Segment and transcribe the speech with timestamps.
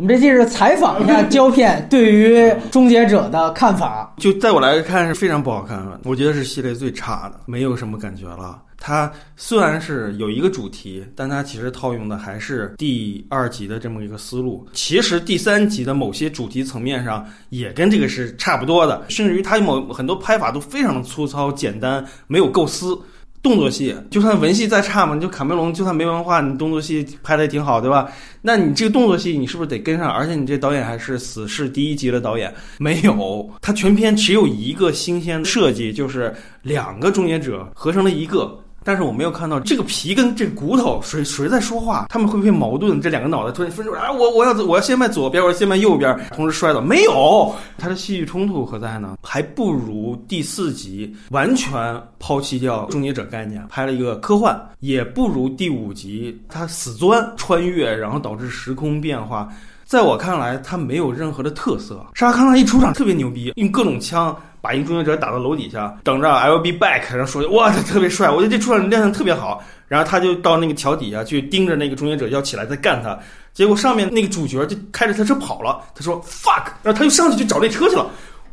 [0.00, 2.34] 我们这期是采访一下 胶片对于
[2.70, 4.14] 《终结者》的看法。
[4.16, 8.62] 就在我来看是非常不好看了，我觉得是系列最差的，没有什么感觉了。
[8.78, 14.66] 它虽然是有一个主题，但它其实套用的还是第二集的这么一个思路。
[14.72, 22.98] 其实第三集的某些主题层面上也跟这个是差不多的，甚至于它某很多拍法都非常的粗糙、简单，没有构思。
[23.42, 28.10] 动作戏就算文戏再差嘛，你就卡梅隆就算没文化，你动作戏拍的也挺好，对吧？
[28.42, 30.10] 那你这个动作戏你是不是得跟上？
[30.10, 38.58] 而且你这导演还是死侍第一集的导演，没有，他全片只有一个新鲜设计，就是两个终结者合成了一个。
[38.82, 43.00] 但是我没有看到这个皮跟这骨头谁谁在说话，他们会不会矛盾？
[43.00, 49.16] 这两个脑袋突然分出来，啊，我我要我要先迈左边，我要先迈右边，同时摔倒，没有，它的戏剧冲突何在呢？
[49.22, 59.48] 还不如第四集完全抛弃掉终结者概念，拍了一个科幻，也不如第五集他死钻穿越，然后导致时空变化。
[59.90, 62.06] 在我看来，他没有任何的特色。
[62.14, 64.36] 沙康纳一出场特别牛逼，用各种枪。
[64.60, 69.60] 把一个终结者打到楼底下，等着 I'll be back，然后说哇，他特别帅，我觉得这出场亮相特别好。
[69.88, 73.18] 然后他就到那个桥底下去盯着那个终结者要起来再干他，
[73.52, 75.80] 结果上面那个主角就开着他车跑了。
[75.92, 78.08] 他说 fuck，然后他就上去去找那车去了。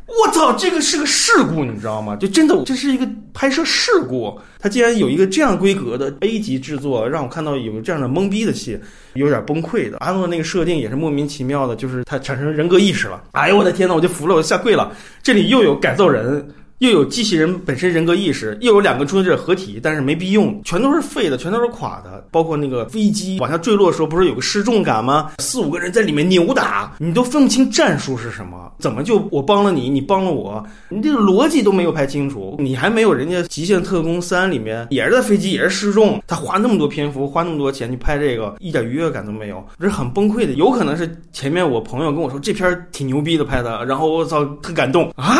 [0.08, 2.16] 我操，这个是个事故，你知道吗？
[2.16, 4.40] 就真的，这是一个拍摄事故。
[4.58, 8.78] 他竟然有一个这样规格的 A 级制作，让我看到有这样的懵逼的戏，
[9.12, 9.98] 有点崩溃的。
[9.98, 13.22] 阿诺那个设定也是莫名其妙的，就是他产生人格意识了。
[13.32, 14.90] 哎呦我的天呐，我就服了，我就下跪了。
[15.22, 16.48] 这里又有改造人。
[16.78, 22.24] 又有机器人本身人格意识，又有两个终结者合体，但是没必用，全都是废的，全都是垮的。
[22.30, 25.32] 包括那个飞机往下坠落的时候，不是有个失重感吗？
[25.38, 32.56] 四五个人在里面扭打，你都分不清战术是什么，怎么就我帮了你，你帮了我，你这个逻辑都没有拍清楚。
[32.60, 40.52] 你还没有人家《极限特工三》里面也是在飞机，也是失重，他花那么多篇幅，花那么多钱去拍这个，一点愉悦感都没有，这是很崩溃的。
[40.52, 45.38] 有可能是前面我朋友跟我说这片挺牛逼的拍的，然后我操特感动啊。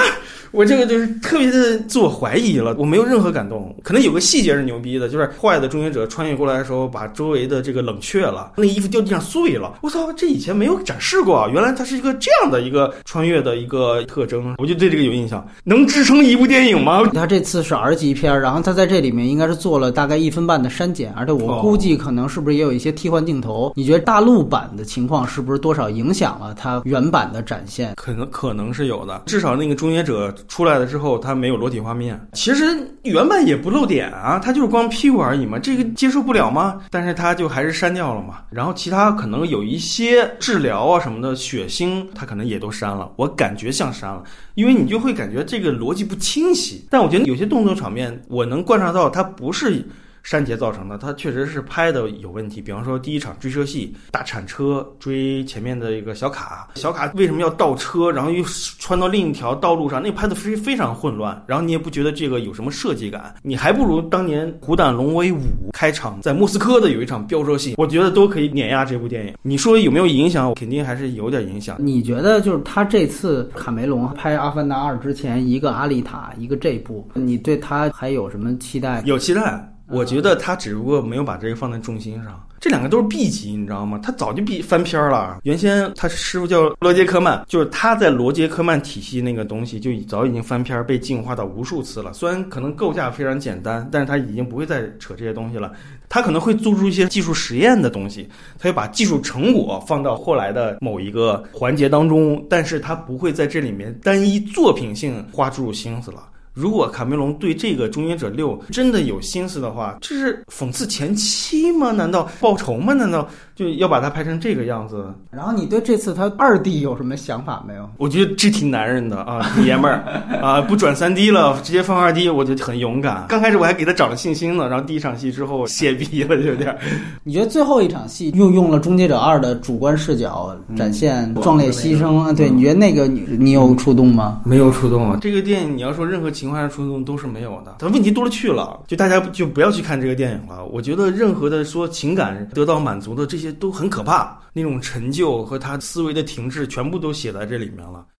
[0.51, 3.75] 我这个就是特别的自我怀疑了，我没有任何感动。
[3.83, 9.79] 可能有个细节是牛逼的，就是坏的终结者穿越过来的时候，把周围的这个冷却了，那衣服掉地上碎了。
[9.83, 15.47] 我操，这以前没有展示过，原来它是一个这样的一个穿越的一个特征，我就对这个有印象。
[15.65, 17.03] 能支撑一部电影吗？
[17.15, 23.73] 他这次是 R 级片，然后他在这里面应该是做了大概一分半的删减，而且我估计可能是不是也有一些替换镜头？
[23.77, 27.95] 你觉得大陆版的情况是不是多少影响了它原版的展现？
[27.97, 30.35] 可能可能是有的，至少那个终结者。
[30.47, 32.21] 出来了之后，它没有裸体画面。
[32.33, 32.65] 其实
[33.03, 36.81] 原版也不露点啊，它就是光屁股而已嘛，这个接受不了吗？
[36.91, 38.41] 但是它就还是删掉了嘛。
[38.51, 43.11] 然后其他可能有一些治疗啊什么的血腥，它可能也都删了。
[43.17, 44.23] 我感觉像删了，
[44.55, 46.87] 因为你就会感觉这个逻辑不清晰。
[46.91, 49.87] 但我觉得有些动作场面，我能观察到它不是。
[50.23, 52.61] 删节造成的，它确实是拍的有问题。
[52.61, 58.43] 比方说第一场追车戏，大铲车追前面的一个小卡，小卡为什么要倒车，然后又
[58.79, 60.03] 穿到另一条道路上？
[60.03, 63.35] 那拍的非非常混乱，然后你也不觉得这个有什么设计感。
[63.43, 65.37] 你还不如当年《虎胆龙威五》
[65.73, 69.35] 开场在莫斯科的有一场飙车戏，我觉得都可以碾压这部电影。
[69.43, 70.55] 你说有没有影响？
[70.55, 71.77] 肯定还是有点影响。
[71.79, 79.03] 你觉得就是他这次卡梅隆拍《阿凡达二》之前，一个阿丽塔，一个这部，你对他还有什么期待？
[79.05, 79.78] 有期待。
[79.91, 82.45] 我觉得他只不过没有把这个放在重心上。
[82.61, 84.01] 这两个都是 B 级，你知道吗？
[84.03, 85.39] 他早就 B 翻篇了。
[85.45, 92.13] 原先他师傅叫罗杰科曼，就是他在罗杰科曼体系那个东西就早已经翻篇，被进化到无数次了。
[92.13, 95.73] 虽然可能构架非常简单，但是他已经不会再扯这些东西了。
[96.09, 98.29] 他可能会做出一些技术实验的东西，
[98.59, 106.25] 他会把技术成果放到后来的某一个环节当中，但是他不会在这里面单一作品性花注入心思了。
[106.59, 111.93] 如果卡梅隆对这个《终结者六》真的有心思的话，这是讽刺前妻吗？
[111.93, 112.93] 难道报仇吗？
[112.93, 113.29] 难道？
[113.55, 117.89] 就要把它拍成这个样子，然后你对这次他二 D 有什么想法没有？
[117.97, 120.05] 我觉得这挺男人的啊，爷们儿
[120.41, 123.27] 啊，不转三 D 了，直接放二 D，我觉得很勇敢。
[123.29, 126.77] 刚开始我还给他找了信心呢，然后第一场戏之后泄逼了，有点。
[127.25, 132.33] 你觉得最后一场戏又用了《终结者二》的主观视角展现壮烈牺牲？
[132.37, 134.41] 对，你觉得那个你你有触动吗？
[134.45, 137.77] 没有触动啊，这个电影你要说任何情怀的触动都是没有的。
[137.81, 140.65] 但问题多了去了，就大家就不要去看这个电影了。
[140.67, 143.49] 我觉得任何的说情感得到满足的这些。
[143.59, 148.05] 都很可怕，那种陈旧和他思维的停滞，全部都写在这里面了。